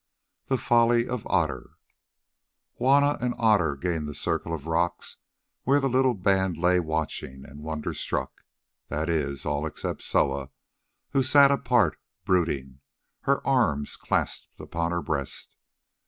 THE 0.47 0.57
FOLLY 0.57 1.07
OF 1.07 1.27
OTTER 1.27 1.77
Juanna 2.79 3.19
and 3.21 3.35
Otter 3.37 3.75
gained 3.75 4.07
the 4.07 4.15
circle 4.15 4.51
of 4.51 4.65
rocks 4.65 5.17
where 5.61 5.79
the 5.79 5.87
little 5.87 6.15
band 6.15 6.57
lay 6.57 6.79
watching 6.79 7.45
and 7.45 7.61
wonder 7.61 7.93
struck; 7.93 8.43
that 8.87 9.09
is, 9.11 9.45
all 9.45 9.63
except 9.67 10.01
Soa, 10.01 10.49
who 11.11 11.21
sat 11.21 11.51
apart 11.51 11.99
brooding, 12.25 12.79
her 13.25 13.45
arms 13.45 13.95
clasped 13.95 14.47
upon 14.59 14.91
her 14.91 15.03
breast. 15.03 15.55